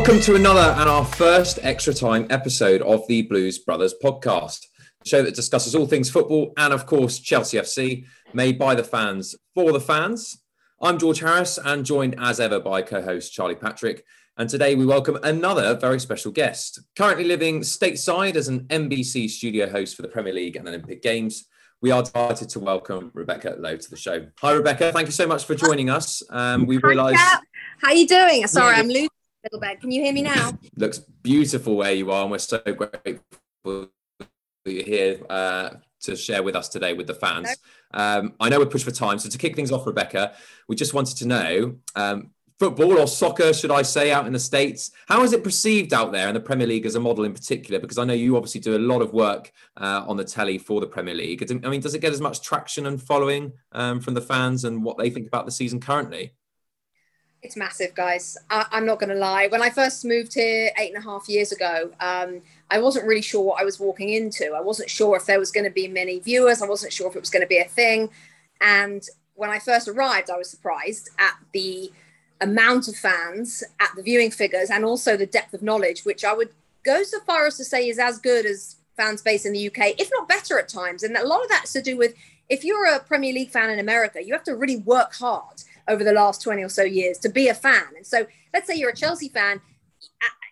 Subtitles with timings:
[0.00, 4.64] Welcome to another and our first extra time episode of the Blues Brothers podcast,
[5.04, 8.82] a show that discusses all things football and, of course, Chelsea FC, made by the
[8.82, 10.42] fans for the fans.
[10.80, 14.06] I'm George Harris and joined as ever by co host Charlie Patrick.
[14.38, 19.68] And today we welcome another very special guest, currently living stateside as an NBC studio
[19.68, 21.44] host for the Premier League and Olympic Games.
[21.82, 24.28] We are delighted to welcome Rebecca Lowe to the show.
[24.40, 24.92] Hi, Rebecca.
[24.92, 26.22] Thank you so much for joining us.
[26.30, 27.18] Um, we realise.
[27.18, 27.40] How
[27.88, 28.46] are you doing?
[28.46, 29.10] Sorry, I'm losing
[29.44, 29.80] little bit.
[29.80, 30.58] Can you hear me now?
[30.76, 33.22] Looks beautiful where you are, and we're so grateful
[34.64, 35.70] that you're here uh,
[36.02, 37.56] to share with us today with the fans.
[37.92, 40.34] Um, I know we're pushed for time, so to kick things off, Rebecca,
[40.68, 44.38] we just wanted to know um, football or soccer, should I say, out in the
[44.38, 44.90] States.
[45.08, 47.80] How is it perceived out there in the Premier League as a model in particular?
[47.80, 50.80] Because I know you obviously do a lot of work uh, on the telly for
[50.80, 51.42] the Premier League.
[51.50, 54.84] I mean, does it get as much traction and following um, from the fans and
[54.84, 56.34] what they think about the season currently?
[57.42, 58.36] It's massive, guys.
[58.50, 59.46] I, am not going to lie.
[59.46, 63.22] When I first moved here eight and a half years ago, um, I wasn't really
[63.22, 64.52] sure what I was walking into.
[64.52, 66.60] I wasn't sure if there was going to be many viewers.
[66.60, 68.10] I wasn't sure if it was going to be a thing.
[68.60, 69.02] And
[69.34, 71.90] when I first arrived, I was surprised at the
[72.42, 76.34] amount of fans, at the viewing figures, and also the depth of knowledge, which I
[76.34, 76.50] would
[76.84, 79.98] go so far as to say is as good as fans base in the UK,
[79.98, 81.02] if not better at times.
[81.02, 82.14] And a lot of that's to do with
[82.50, 86.04] if you're a Premier League fan in America, you have to really work hard over
[86.04, 87.84] the last 20 or so years to be a fan.
[87.96, 89.60] And so let's say you're a Chelsea fan,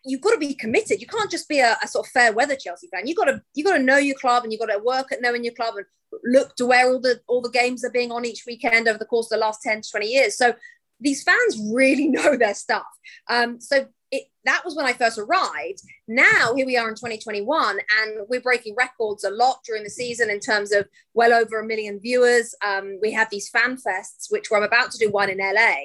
[0.04, 1.00] you've got to be committed.
[1.00, 3.06] You can't just be a, a sort of fair weather Chelsea fan.
[3.06, 5.22] You've got to you've got to know your club and you've got to work at
[5.22, 5.86] knowing your club and
[6.24, 9.04] look to where all the all the games are being on each weekend over the
[9.04, 10.36] course of the last 10 to 20 years.
[10.36, 10.54] So
[11.00, 12.86] these fans really know their stuff.
[13.28, 15.82] Um, so it, that was when I first arrived.
[16.08, 20.30] Now here we are in 2021, and we're breaking records a lot during the season
[20.30, 22.54] in terms of well over a million viewers.
[22.64, 25.76] Um, we have these fan fests, which we're about to do one in LA,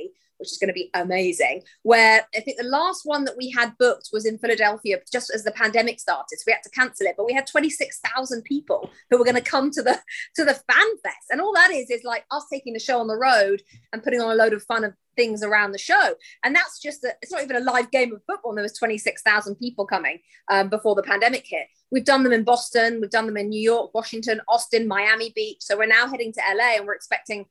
[0.44, 1.64] which is going to be amazing.
[1.84, 5.46] Where I think the last one that we had booked was in Philadelphia just as
[5.46, 7.16] the pandemic started, so we had to cancel it.
[7.16, 9.98] But we had 26,000 people who were going to come to the
[10.36, 13.08] to the fan fest, and all that is is like us taking the show on
[13.08, 13.62] the road
[13.94, 16.16] and putting on a load of fun of things around the show.
[16.44, 18.52] And that's just a, it's not even a live game of football.
[18.52, 21.68] And there was 26,000 people coming um, before the pandemic hit.
[21.92, 25.60] We've done them in Boston, we've done them in New York, Washington, Austin, Miami Beach.
[25.60, 27.46] So we're now heading to LA and we're expecting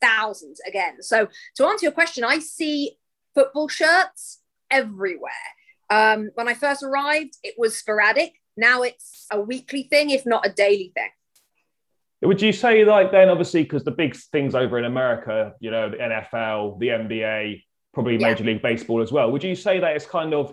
[0.00, 1.02] thousands again.
[1.02, 2.98] So to answer your question, I see
[3.34, 5.32] football shirts everywhere.
[5.90, 8.34] Um, when I first arrived, it was sporadic.
[8.56, 11.10] Now it's a weekly thing, if not a daily thing.
[12.22, 15.90] Would you say, like, then obviously, because the big things over in America, you know,
[15.90, 17.62] the NFL, the NBA,
[17.94, 18.28] probably yeah.
[18.28, 20.52] Major League Baseball as well, would you say that it's kind of,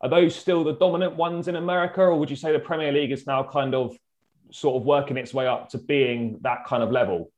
[0.00, 3.10] are those still the dominant ones in America, or would you say the Premier League
[3.10, 3.96] is now kind of
[4.52, 7.32] sort of working its way up to being that kind of level?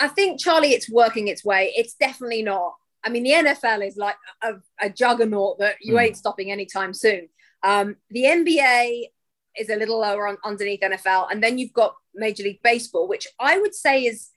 [0.00, 1.72] I think Charlie, it's working its way.
[1.76, 2.74] It's definitely not.
[3.04, 6.02] I mean, the NFL is like a, a juggernaut that you mm.
[6.02, 7.28] ain't stopping anytime soon.
[7.62, 9.04] Um, the NBA
[9.56, 13.26] is a little lower on, underneath NFL, and then you've got Major League Baseball, which
[13.40, 14.30] I would say is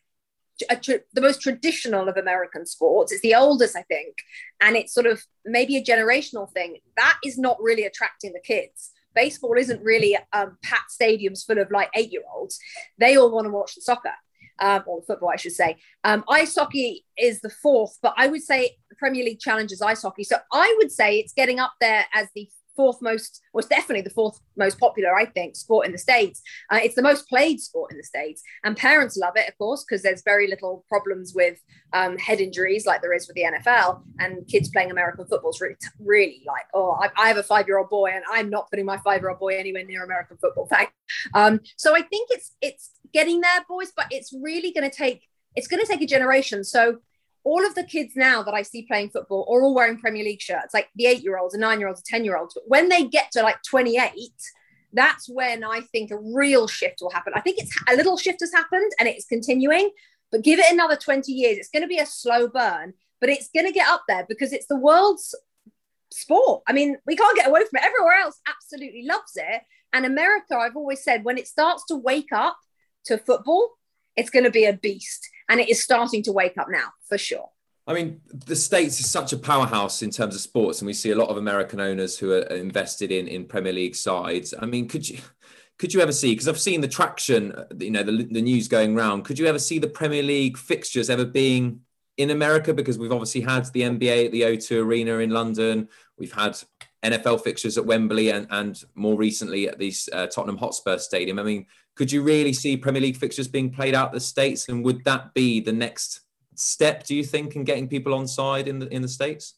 [0.82, 3.12] tr- the most traditional of American sports.
[3.12, 4.16] It's the oldest, I think,
[4.62, 6.78] and it's sort of maybe a generational thing.
[6.98, 8.92] That is not really attracting the kids.
[9.14, 12.60] Baseball isn't really um, packed stadiums full of like eight year olds.
[12.98, 14.14] They all want to watch the soccer
[14.62, 15.78] um, or football, I should say.
[16.04, 20.24] Um, ice hockey is the fourth, but I would say Premier League challenges ice hockey.
[20.24, 24.10] So I would say it's getting up there as the fourth most, was definitely the
[24.10, 26.42] fourth most popular, I think, sport in the States.
[26.72, 28.42] Uh, it's the most played sport in the States.
[28.64, 31.60] And parents love it, of course, because there's very little problems with
[31.94, 34.02] um, head injuries like there is with the NFL.
[34.20, 37.68] And kids playing American football is really, really like, oh, I, I have a five
[37.68, 40.38] year old boy and I'm not putting my five year old boy anywhere near American
[40.38, 40.68] football.
[40.72, 40.94] Fact.
[41.34, 45.28] Um, so I think it's, it's, getting there, boys, but it's really going to take
[45.56, 46.64] it's going to take a generation.
[46.64, 47.00] So
[47.44, 50.42] all of the kids now that I see playing football are all wearing Premier League
[50.42, 52.54] shirts, like the eight year olds, the nine year olds, the 10 year olds.
[52.54, 54.32] But when they get to like 28,
[54.94, 57.34] that's when I think a real shift will happen.
[57.36, 59.92] I think it's a little shift has happened and it's continuing,
[60.32, 61.58] but give it another 20 years.
[61.58, 64.54] It's going to be a slow burn, but it's going to get up there because
[64.54, 65.34] it's the world's
[66.12, 66.64] sport.
[66.68, 67.86] I mean, we can't get away from it.
[67.86, 69.62] Everywhere else absolutely loves it.
[69.94, 72.58] And America, I've always said, when it starts to wake up
[73.06, 73.70] to football,
[74.16, 75.28] it's going to be a beast.
[75.50, 77.50] And it is starting to wake up now, for sure.
[77.88, 81.12] I mean, the States is such a powerhouse in terms of sports, and we see
[81.12, 84.54] a lot of American owners who are invested in, in Premier League sides.
[84.58, 85.20] I mean, could you
[85.80, 86.32] could you ever see?
[86.32, 89.24] Because I've seen the traction, you know, the, the news going around.
[89.24, 91.82] Could you ever see the Premier League fixtures ever being
[92.18, 92.72] in America?
[92.72, 95.90] Because we've obviously had the NBA at the O2 Arena in London.
[96.20, 96.56] We've had
[97.04, 101.40] NFL fixtures at Wembley and, and more recently at the uh, Tottenham Hotspur Stadium.
[101.40, 101.66] I mean,
[101.96, 105.34] could you really see Premier League fixtures being played out the states, and would that
[105.34, 106.22] be the next
[106.56, 107.04] step?
[107.04, 109.56] Do you think in getting people on side in the in the states?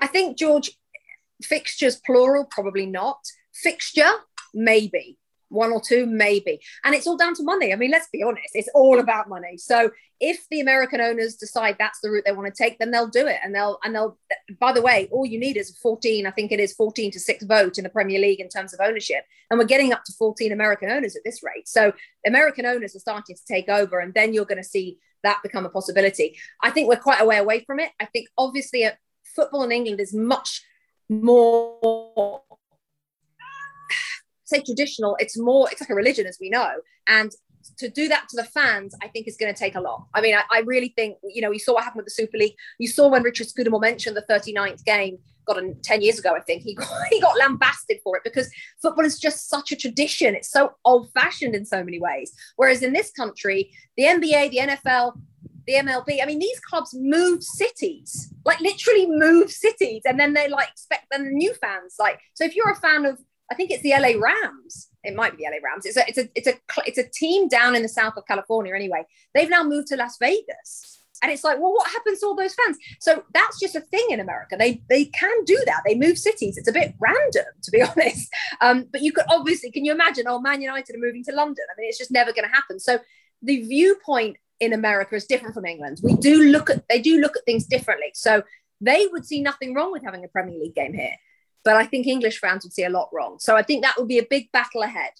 [0.00, 0.70] I think George,
[1.42, 3.18] Fixtures plural, probably not.
[3.52, 4.10] Fixture,
[4.54, 5.18] maybe
[5.54, 6.60] one or two, maybe.
[6.84, 7.72] And it's all down to money.
[7.72, 9.56] I mean, let's be honest, it's all about money.
[9.56, 9.90] So
[10.20, 13.26] if the American owners decide that's the route they want to take, then they'll do
[13.26, 13.38] it.
[13.42, 14.18] And they'll, and they'll,
[14.60, 17.44] by the way, all you need is 14, I think it is 14 to six
[17.44, 19.24] vote in the Premier League in terms of ownership.
[19.50, 21.68] And we're getting up to 14 American owners at this rate.
[21.68, 21.92] So
[22.26, 25.66] American owners are starting to take over, and then you're going to see that become
[25.66, 26.38] a possibility.
[26.62, 27.90] I think we're quite a way away from it.
[28.00, 28.92] I think obviously uh,
[29.34, 30.62] football in England is much
[31.08, 32.42] more
[34.54, 36.70] say traditional, it's more, it's like a religion, as we know.
[37.08, 37.32] And
[37.78, 40.06] to do that to the fans, I think is going to take a lot.
[40.14, 42.36] I mean, I, I, really think, you know, you saw what happened with the Super
[42.36, 42.54] League.
[42.78, 46.40] You saw when Richard Scudamore mentioned the 39th game, got a, 10 years ago, I
[46.40, 48.50] think, he got, he got lambasted for it because
[48.82, 50.34] football is just such a tradition.
[50.34, 52.32] It's so old fashioned in so many ways.
[52.56, 55.18] Whereas in this country, the NBA, the NFL,
[55.66, 60.02] the MLB, I mean, these clubs move cities, like literally move cities.
[60.04, 61.96] And then they like expect the new fans.
[61.98, 63.18] Like, so if you're a fan of,
[63.50, 64.88] I think it's the LA Rams.
[65.02, 65.86] It might be the LA Rams.
[65.86, 66.54] It's a it's a it's a
[66.86, 69.04] it's a team down in the south of California anyway.
[69.34, 71.00] They've now moved to Las Vegas.
[71.22, 72.76] And it's like, well, what happens to all those fans?
[73.00, 74.56] So that's just a thing in America.
[74.58, 75.82] They they can do that.
[75.86, 76.58] They move cities.
[76.58, 78.28] It's a bit random, to be honest.
[78.60, 80.26] Um, but you could obviously, can you imagine?
[80.28, 81.64] Oh, Man United are moving to London.
[81.70, 82.78] I mean, it's just never going to happen.
[82.80, 82.98] So
[83.42, 86.00] the viewpoint in America is different from England.
[86.02, 88.10] We do look at they do look at things differently.
[88.14, 88.42] So
[88.80, 91.16] they would see nothing wrong with having a Premier League game here.
[91.64, 93.38] But I think English fans would see a lot wrong.
[93.38, 95.12] So I think that would be a big battle ahead.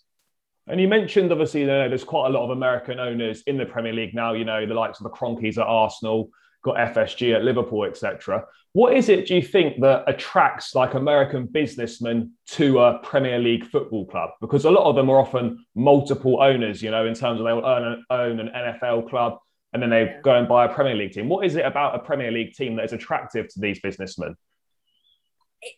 [0.67, 3.67] And you mentioned obviously you know, there's quite a lot of American owners in the
[3.67, 4.33] Premier League now.
[4.33, 6.31] You know the likes of the Kroenkes at Arsenal,
[6.63, 8.45] got FSG at Liverpool, etc.
[8.73, 13.67] What is it do you think that attracts like American businessmen to a Premier League
[13.67, 14.31] football club?
[14.41, 16.83] Because a lot of them are often multiple owners.
[16.83, 19.39] You know, in terms of they'll own, own an NFL club
[19.75, 21.29] and then they go and buy a Premier League team.
[21.29, 24.37] What is it about a Premier League team that is attractive to these businessmen?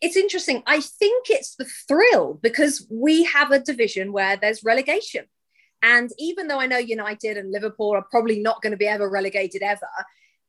[0.01, 0.63] It's interesting.
[0.67, 5.27] I think it's the thrill because we have a division where there's relegation.
[5.83, 9.09] And even though I know United and Liverpool are probably not going to be ever
[9.09, 9.89] relegated ever,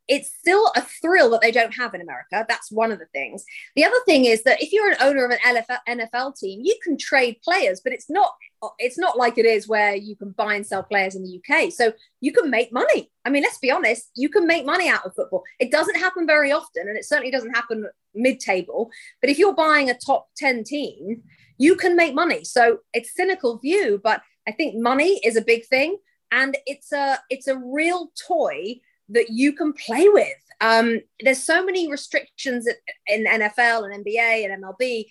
[0.07, 2.45] it's still a thrill that they don't have in America.
[2.47, 3.43] That's one of the things.
[3.75, 6.97] The other thing is that if you're an owner of an NFL team, you can
[6.97, 8.31] trade players, but it's not
[8.79, 11.71] it's not like it is where you can buy and sell players in the UK.
[11.71, 13.11] So you can make money.
[13.23, 15.43] I mean, let's be honest, you can make money out of football.
[15.59, 18.89] It doesn't happen very often, and it certainly doesn't happen mid-table.
[19.21, 21.21] But if you're buying a top 10 team,
[21.57, 22.43] you can make money.
[22.43, 25.97] So it's cynical view, but I think money is a big thing.
[26.31, 30.27] And it's a it's a real toy that you can play with.
[30.59, 32.67] Um, there's so many restrictions
[33.07, 35.05] in NFL and NBA and MLB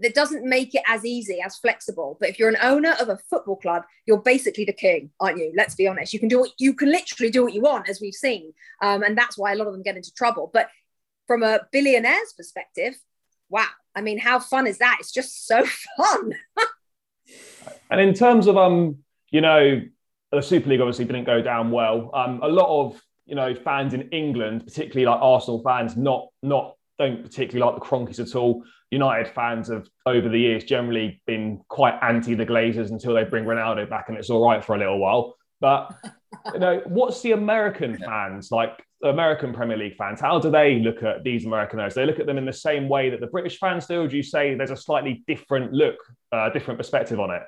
[0.00, 2.16] that doesn't make it as easy, as flexible.
[2.20, 5.52] But if you're an owner of a football club, you're basically the king, aren't you?
[5.56, 6.12] Let's be honest.
[6.12, 9.02] You can do what you can literally do what you want, as we've seen, um,
[9.02, 10.50] and that's why a lot of them get into trouble.
[10.52, 10.68] But
[11.26, 12.94] from a billionaire's perspective,
[13.48, 13.66] wow!
[13.94, 14.98] I mean, how fun is that?
[15.00, 15.64] It's just so
[15.96, 16.34] fun.
[17.90, 18.98] and in terms of um,
[19.30, 19.82] you know,
[20.30, 22.10] the Super League obviously didn't go down well.
[22.14, 26.74] Um, a lot of you know fans in England, particularly like Arsenal fans, not not
[26.98, 28.64] don't particularly like the Kroenkes at all.
[28.90, 33.44] United fans have over the years generally been quite anti the Glazers until they bring
[33.44, 35.36] Ronaldo back, and it's all right for a little while.
[35.60, 35.94] But
[36.54, 38.82] you know, what's the American fans like?
[39.04, 41.94] American Premier League fans, how do they look at these American owners?
[41.94, 44.02] They look at them in the same way that the British fans do.
[44.02, 45.94] Or do you say there's a slightly different look,
[46.32, 47.42] uh, different perspective on it?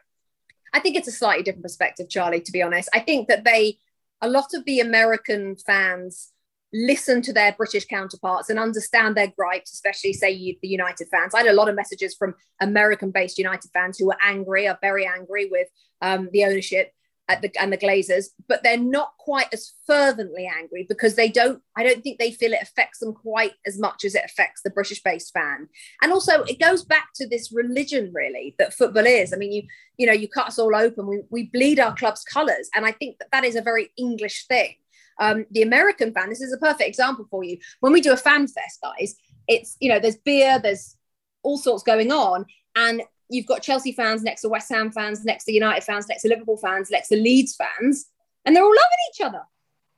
[0.72, 2.40] I think it's a slightly different perspective, Charlie.
[2.40, 3.78] To be honest, I think that they,
[4.22, 6.32] a lot of the American fans
[6.72, 11.34] listen to their British counterparts and understand their gripes, especially say the United fans.
[11.34, 15.06] I had a lot of messages from American-based United fans who were angry, are very
[15.06, 15.68] angry with
[16.00, 16.92] um, the ownership
[17.36, 21.62] the, and the Glazers, but they're not quite as fervently angry because they don't.
[21.76, 24.70] I don't think they feel it affects them quite as much as it affects the
[24.70, 25.68] British-based fan.
[26.02, 29.32] And also, it goes back to this religion, really, that football is.
[29.32, 29.62] I mean, you
[29.96, 31.06] you know, you cut us all open.
[31.06, 34.46] We we bleed our club's colours, and I think that that is a very English
[34.46, 34.74] thing.
[35.20, 37.58] Um, the American fan, this is a perfect example for you.
[37.80, 39.14] When we do a fan fest, guys,
[39.46, 40.96] it's, you know, there's beer, there's
[41.42, 42.46] all sorts going on.
[42.74, 46.22] And you've got Chelsea fans next to West Ham fans, next to United fans, next
[46.22, 48.06] to Liverpool fans, next to Leeds fans,
[48.44, 49.42] and they're all loving each other.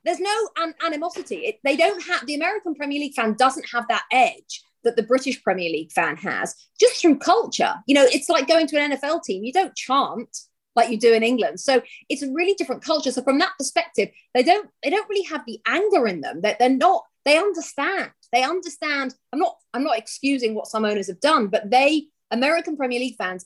[0.05, 1.37] There's no an- animosity.
[1.37, 5.03] It, they don't have the American Premier League fan doesn't have that edge that the
[5.03, 7.75] British Premier League fan has just through culture.
[7.87, 9.43] You know, it's like going to an NFL team.
[9.43, 10.37] You don't chant
[10.75, 11.59] like you do in England.
[11.59, 13.11] So it's a really different culture.
[13.11, 16.41] So from that perspective, they don't they don't really have the anger in them.
[16.41, 17.03] That they're, they're not.
[17.25, 18.11] They understand.
[18.33, 19.15] They understand.
[19.31, 19.55] I'm not.
[19.73, 23.45] I'm not excusing what some owners have done, but they American Premier League fans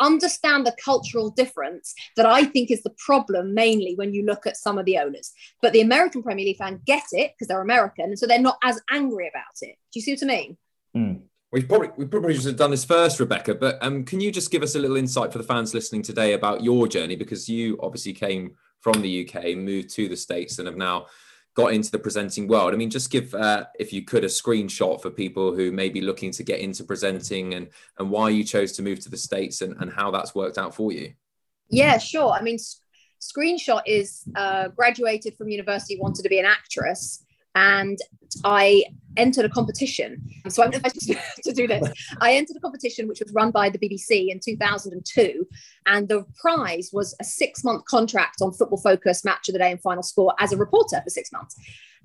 [0.00, 4.56] understand the cultural difference that I think is the problem mainly when you look at
[4.56, 5.32] some of the owners.
[5.62, 8.58] But the American Premier League fan get it because they're American, and so they're not
[8.62, 9.76] as angry about it.
[9.92, 10.56] Do you see what I mean?
[10.96, 11.22] Mm.
[11.52, 13.54] We probably we probably should have done this first, Rebecca.
[13.54, 16.32] But um, can you just give us a little insight for the fans listening today
[16.32, 20.66] about your journey because you obviously came from the UK, moved to the states, and
[20.66, 21.06] have now
[21.54, 22.72] got into the presenting world.
[22.72, 26.00] I mean, just give, uh, if you could, a screenshot for people who may be
[26.00, 27.68] looking to get into presenting and
[27.98, 30.74] and why you chose to move to the states and, and how that's worked out
[30.74, 31.12] for you.
[31.68, 32.30] Yeah, sure.
[32.30, 32.58] I mean,
[33.20, 37.98] screenshot is uh, graduated from university, wanted to be an actress, and
[38.44, 38.84] I
[39.16, 40.22] entered a competition.
[40.48, 41.88] So I'm to do this.
[42.20, 45.46] I entered a competition which was run by the BBC in 2002,
[45.86, 49.80] and the prize was a six-month contract on Football Focus, Match of the Day, and
[49.80, 51.56] Final Score as a reporter for six months.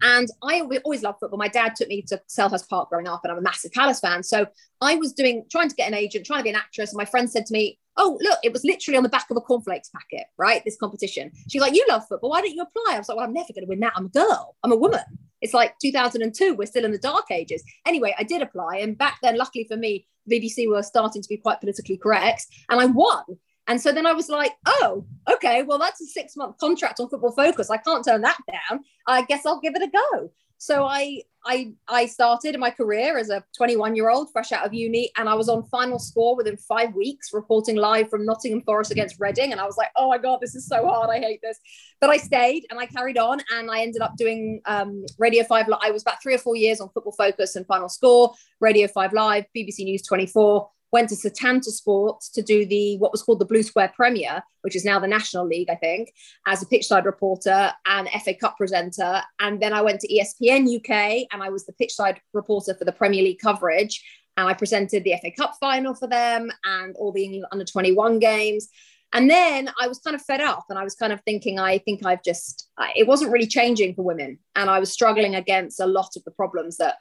[0.02, 1.40] And I always loved football.
[1.40, 4.24] My dad took me to Selhurst Park growing up, and I'm a massive Palace fan.
[4.24, 4.46] So
[4.82, 6.92] I was doing, trying to get an agent, trying to be an actress.
[6.92, 9.38] And my friend said to me, "Oh, look, it was literally on the back of
[9.38, 10.62] a cornflakes packet, right?
[10.66, 12.30] This competition." She's like, "You love football.
[12.30, 13.94] Why don't you apply?" I was like, "Well, I'm never going to win that.
[13.96, 14.56] I'm a girl.
[14.64, 15.02] I'm a woman."
[15.42, 16.56] It's like 2002.
[16.56, 17.64] We're still in the dark ages.
[17.86, 21.38] Anyway, I did apply, and back then, luckily for me, BBC were starting to be
[21.38, 23.24] quite politically correct, and I won.
[23.68, 27.10] And so then I was like, oh, okay, well, that's a six month contract on
[27.10, 27.70] Football Focus.
[27.70, 28.80] I can't turn that down.
[29.08, 30.32] I guess I'll give it a go.
[30.58, 34.74] So I I I started my career as a 21 year old fresh out of
[34.74, 38.92] uni, and I was on final score within five weeks, reporting live from Nottingham Forest
[38.92, 39.52] against Reading.
[39.52, 41.10] And I was like, oh my god, this is so hard.
[41.10, 41.60] I hate this.
[42.02, 45.68] But I stayed and I carried on, and I ended up doing um, Radio Five.
[45.82, 49.14] I was about three or four years on Football Focus and Final Score, Radio Five
[49.14, 53.46] Live, BBC News 24 went to Setanta Sports to do the what was called the
[53.46, 56.14] Blue Square Premier, which is now the National League, I think,
[56.46, 59.22] as a pitchside reporter and FA Cup presenter.
[59.40, 62.92] And then I went to ESPN UK and I was the pitchside reporter for the
[62.92, 64.04] Premier League coverage.
[64.38, 68.20] And I presented the FA Cup final for them and all the England under 21
[68.20, 68.70] games.
[69.14, 71.80] And then I was kind of fed up and I was kind of thinking, I
[71.80, 74.38] think I've just, it wasn't really changing for women.
[74.56, 76.96] And I was struggling against a lot of the problems that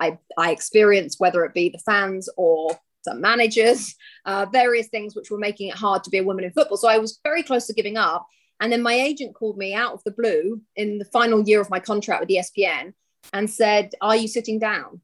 [0.00, 5.30] I, I experienced, whether it be the fans or some managers, uh, various things which
[5.30, 6.76] were making it hard to be a woman in football.
[6.76, 8.26] So I was very close to giving up.
[8.60, 11.70] And then my agent called me out of the blue in the final year of
[11.70, 12.92] my contract with ESPN
[13.32, 15.00] and said, Are you sitting down?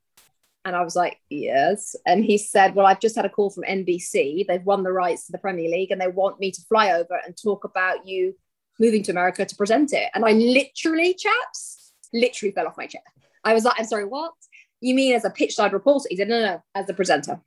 [0.65, 1.95] And I was like, Yes.
[2.07, 4.47] And he said, Well, I've just had a call from NBC.
[4.47, 7.21] They've won the rights to the Premier League and they want me to fly over
[7.25, 8.35] and talk about you
[8.81, 10.11] moving to America to present it.
[10.15, 13.03] And I literally, chaps, literally fell off my chair.
[13.45, 14.33] I was like, I'm sorry, what?
[14.81, 16.09] You mean as a pitch side reporter?
[16.11, 17.41] He said, No, no, no, as the presenter.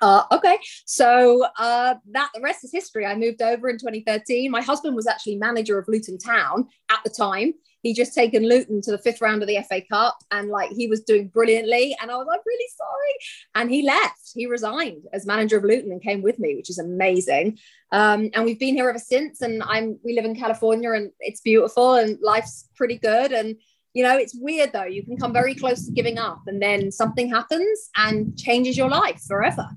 [0.00, 3.06] Uh, okay, so uh, that the rest is history.
[3.06, 4.50] I moved over in 2013.
[4.50, 7.54] My husband was actually manager of Luton Town at the time.
[7.82, 10.86] He just taken Luton to the fifth round of the FA Cup, and like he
[10.86, 11.96] was doing brilliantly.
[12.00, 13.14] And I was like, really sorry.
[13.54, 14.30] And he left.
[14.34, 17.58] He resigned as manager of Luton and came with me, which is amazing.
[17.90, 19.40] Um, and we've been here ever since.
[19.40, 23.32] And I'm we live in California, and it's beautiful, and life's pretty good.
[23.32, 23.56] And
[23.94, 24.84] you know, it's weird though.
[24.84, 28.88] You can come very close to giving up, and then something happens and changes your
[28.88, 29.68] life forever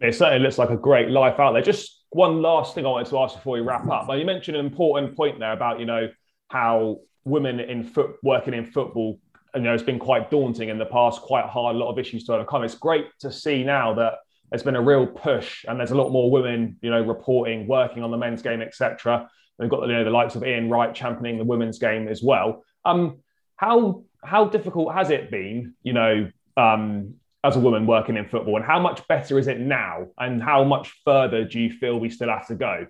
[0.00, 1.62] it certainly looks like a great life out there.
[1.62, 4.08] Just one last thing I wanted to ask before we wrap up.
[4.16, 6.08] you mentioned an important point there about you know
[6.48, 9.18] how women in foot working in football,
[9.54, 12.24] you know, it's been quite daunting in the past, quite hard, a lot of issues
[12.24, 12.64] to overcome.
[12.64, 14.14] It's great to see now that
[14.50, 18.02] there's been a real push and there's a lot more women, you know, reporting, working
[18.02, 19.28] on the men's game, etc.
[19.58, 22.64] We've got you know the likes of Ian Wright championing the women's game as well.
[22.84, 23.18] Um,
[23.56, 27.14] how how difficult has it been, you know, um,
[27.44, 30.08] as a woman working in football and how much better is it now?
[30.18, 32.86] And how much further do you feel we still have to go?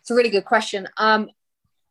[0.00, 0.86] It's a really good question.
[0.96, 1.28] Um,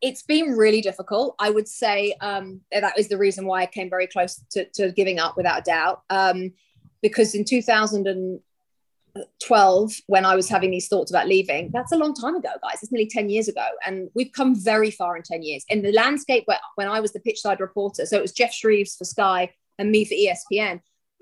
[0.02, 1.36] it's been really difficult.
[1.40, 4.92] I would say um, that is the reason why i came very close to, to
[4.92, 6.04] giving up without a doubt.
[6.10, 6.54] Um,
[7.02, 12.36] because in 2012 when i was having these thoughts about leaving that's a long time
[12.36, 12.82] ago guys.
[12.82, 15.64] It's nearly 10 years ago and we've come very far in 10 years.
[15.70, 18.96] In the landscape where, when i was the pitchside reporter so it was geoff shreeves
[18.96, 20.82] for sky and me for espn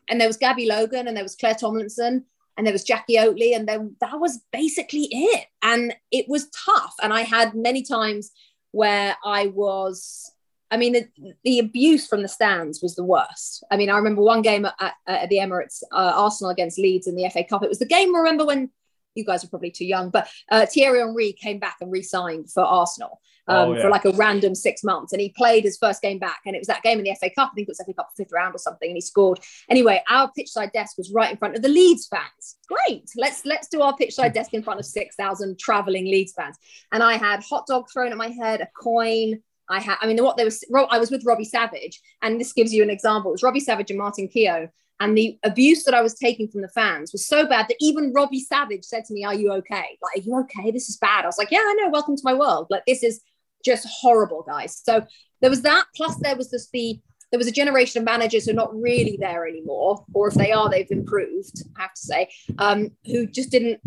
[0.09, 2.25] and there was Gabby Logan and there was Clare Tomlinson
[2.57, 5.45] and there was Jackie Oatley and then that was basically it.
[5.61, 6.93] And it was tough.
[7.01, 8.31] And I had many times
[8.71, 10.29] where I was
[10.71, 13.63] I mean the, the abuse from the stands was the worst.
[13.71, 17.15] I mean I remember one game at, at, the Emirates uh, Arsenal against Leeds in
[17.15, 17.63] the FA Cup.
[17.63, 18.69] It was the game remember when
[19.15, 22.63] you guys are probably too young but uh, Thierry Henry came back and re-signed for
[22.63, 23.81] Arsenal Oh, um, oh, yeah.
[23.81, 25.11] for like a random six months.
[25.11, 27.29] And he played his first game back, and it was that game in the FA
[27.29, 27.49] Cup.
[27.51, 29.39] I think it was FA Cup fifth round or something, and he scored.
[29.69, 32.57] Anyway, our pitchside desk was right in front of the Leeds fans.
[32.67, 36.57] Great, let's let's do our pitchside desk in front of six thousand traveling Leeds fans.
[36.91, 39.41] And I had hot dog thrown at my head, a coin.
[39.69, 42.73] I had, I mean, what they was, I was with Robbie Savage, and this gives
[42.73, 43.31] you an example.
[43.31, 46.61] It was Robbie Savage and Martin Keown, and the abuse that I was taking from
[46.61, 49.97] the fans was so bad that even Robbie Savage said to me, Are you okay?
[50.01, 50.71] Like, are you okay?
[50.71, 51.23] This is bad.
[51.23, 51.89] I was like, Yeah, I know.
[51.89, 52.67] Welcome to my world.
[52.69, 53.21] Like, this is
[53.65, 54.81] just horrible, guys.
[54.83, 55.05] So
[55.41, 55.85] there was that.
[55.95, 56.99] Plus, there was just the
[57.31, 60.51] there was a generation of managers who are not really there anymore, or if they
[60.51, 61.63] are, they've improved.
[61.75, 63.81] I have to say, um, who just didn't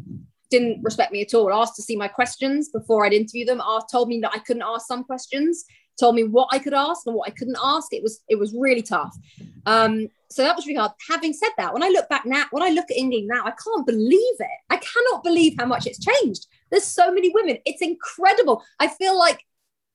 [0.51, 1.53] didn't respect me at all.
[1.53, 3.63] Asked to see my questions before I'd interview them.
[3.65, 5.65] Asked, told me that I couldn't ask some questions.
[5.99, 7.93] Told me what I could ask and what I couldn't ask.
[7.93, 9.17] It was it was really tough.
[9.65, 10.93] Um, so that was really hard.
[11.09, 13.53] Having said that, when I look back now, when I look at England now, I
[13.53, 14.59] can't believe it.
[14.71, 16.47] I cannot believe how much it's changed.
[16.71, 17.59] There's so many women.
[17.65, 18.63] It's incredible.
[18.81, 19.41] I feel like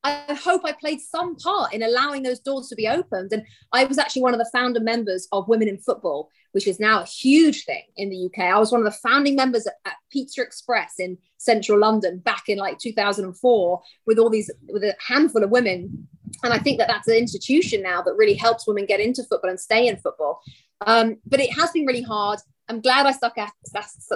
[0.04, 3.32] I hope I played some part in allowing those doors to be opened.
[3.34, 6.80] And I was actually one of the founder members of Women in Football, which is
[6.80, 8.46] now a huge thing in the UK.
[8.46, 12.50] I was one of the founding members at, at Pizza Express in central London back
[12.50, 16.08] in like 2004 with all these, with a handful of women.
[16.44, 19.52] And I think that that's an institution now that really helps women get into football
[19.52, 20.42] and stay in football.
[20.88, 22.40] Um, but it has been really hard.
[22.70, 23.52] I'm glad I stuck at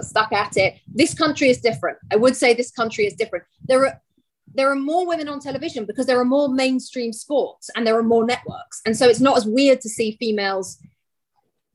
[0.01, 0.75] stuck at it.
[0.87, 1.97] This country is different.
[2.11, 3.43] I would say this country is different.
[3.65, 4.01] There are
[4.55, 8.03] there are more women on television because there are more mainstream sports and there are
[8.03, 8.81] more networks.
[8.85, 10.77] And so it's not as weird to see females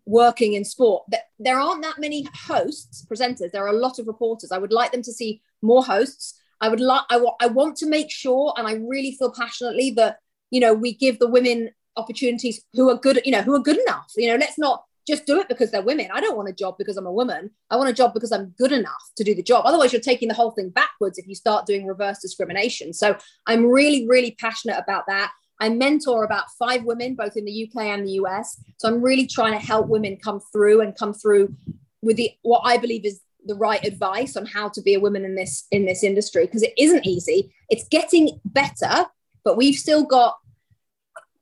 [0.07, 1.05] working in sport.
[1.39, 3.53] There aren't that many hosts, presenters.
[3.53, 4.51] There are a lot of reporters.
[4.51, 6.41] I would like them to see more hosts.
[6.61, 9.93] I would like, I, w- I want to make sure, and I really feel passionately
[9.93, 10.19] that,
[10.51, 13.79] you know, we give the women opportunities who are good, you know, who are good
[13.79, 14.11] enough.
[14.17, 16.09] You know, let's not just do it because they're women.
[16.13, 17.51] I don't want a job because I'm a woman.
[17.71, 19.65] I want a job because I'm good enough to do the job.
[19.67, 22.93] Otherwise, you're taking the whole thing backwards if you start doing reverse discrimination.
[22.93, 23.17] So
[23.47, 25.33] I'm really, really passionate about that.
[25.61, 28.59] I mentor about five women, both in the UK and the US.
[28.79, 31.55] So I'm really trying to help women come through and come through
[32.03, 35.25] with the what I believe is the right advice on how to be a woman
[35.25, 37.53] in this in this industry because it isn't easy.
[37.69, 39.07] It's getting better,
[39.45, 40.37] but we've still got.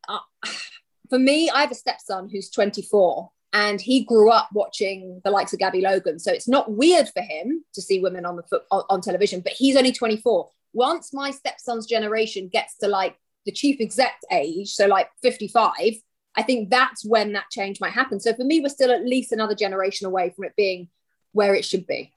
[0.08, 0.18] Uh,
[1.10, 5.52] for me, I have a stepson who's 24 and he grew up watching the likes
[5.52, 6.19] of Gabby Logan.
[6.19, 9.41] So it's not weird for him to see women on the foot on, on television,
[9.41, 10.49] but he's only 24.
[10.75, 15.95] Once my stepson's generation gets to like the chief exec age, so like 55,
[16.37, 18.21] I think that's when that change might happen.
[18.21, 20.89] So for me, we're still at least another generation away from it being
[21.32, 22.13] where it should be.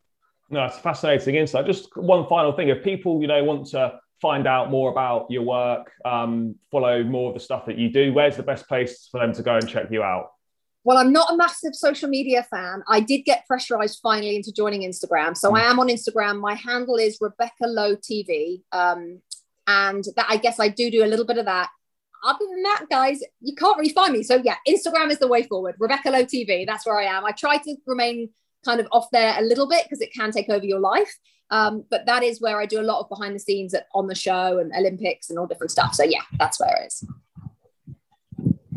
[0.49, 1.65] No, it's fascinating insight.
[1.65, 5.43] Just one final thing: if people, you know, want to find out more about your
[5.43, 9.19] work, um, follow more of the stuff that you do, where's the best place for
[9.19, 10.31] them to go and check you out?
[10.83, 12.83] Well, I'm not a massive social media fan.
[12.87, 15.37] I did get pressurized finally into joining Instagram.
[15.37, 15.59] So mm.
[15.59, 16.39] I am on Instagram.
[16.39, 18.63] My handle is Rebecca Lowe TV.
[18.71, 19.21] Um,
[19.67, 21.69] and that I guess I do do a little bit of that.
[22.23, 24.23] Other than that, guys, you can't really find me.
[24.23, 25.75] So yeah, Instagram is the way forward.
[25.79, 26.65] Rebecca Lowe TV.
[26.65, 27.25] That's where I am.
[27.25, 28.29] I try to remain
[28.65, 31.11] kind of off there a little bit because it can take over your life.
[31.51, 34.07] Um, but that is where I do a lot of behind the scenes at, on
[34.07, 35.93] the show and Olympics and all different stuff.
[35.93, 37.05] So yeah, that's where it is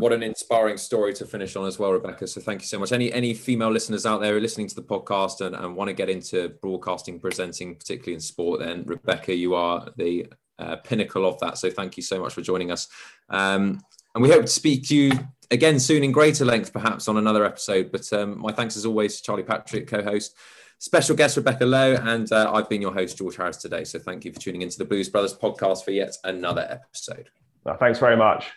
[0.05, 2.27] what an inspiring story to finish on as well, Rebecca.
[2.27, 2.93] So thank you so much.
[2.93, 6.11] Any any female listeners out there listening to the podcast and, and want to get
[6.11, 10.27] into broadcasting, presenting, particularly in sport, then Rebecca, you are the
[10.59, 11.57] uh, pinnacle of that.
[11.57, 12.87] So thank you so much for joining us.
[13.31, 13.81] Um,
[14.15, 15.13] and we hope to speak to you
[15.51, 17.91] again soon in greater length, perhaps on another episode.
[17.91, 20.37] But um, my thanks as always to Charlie Patrick, co-host,
[20.81, 23.85] special guest Rebecca Lowe, and uh, I've been your host George Harris today.
[23.85, 27.31] So thank you for tuning into the Blues Brothers podcast for yet another episode.
[27.65, 28.53] Well, thanks very much.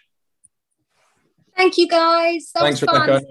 [1.58, 2.52] Thank you, guys.
[2.54, 3.22] That thanks, Rebecca.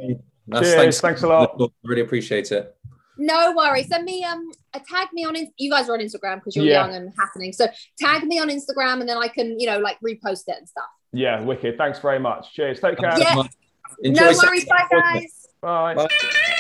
[0.53, 0.75] Cheers.
[0.75, 1.01] Thanks.
[1.01, 1.61] thanks a lot.
[1.85, 2.77] Really appreciate it.
[3.19, 3.89] No worries.
[3.89, 6.85] Send me um a tag me on you guys are on Instagram because you're yeah.
[6.85, 7.53] young and happening.
[7.53, 7.67] So
[7.99, 10.85] tag me on Instagram and then I can, you know, like repost it and stuff.
[11.13, 11.79] Yeah, wicked.
[11.79, 12.53] Thanks very much.
[12.53, 12.81] Cheers.
[12.81, 13.19] Take care.
[13.19, 13.43] Yeah.
[14.03, 14.67] no worries.
[14.67, 15.47] Bye guys.
[15.63, 15.95] Bye.
[15.95, 16.53] Bye.